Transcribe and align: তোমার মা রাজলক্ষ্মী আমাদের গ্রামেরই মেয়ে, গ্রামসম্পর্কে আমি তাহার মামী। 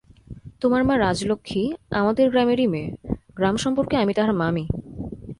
তোমার 0.61 0.81
মা 0.83 0.95
রাজলক্ষ্মী 0.97 1.63
আমাদের 1.91 2.25
গ্রামেরই 2.29 2.67
মেয়ে, 2.67 2.89
গ্রামসম্পর্কে 3.35 3.95
আমি 3.97 4.13
তাহার 4.13 4.33
মামী। 4.33 4.65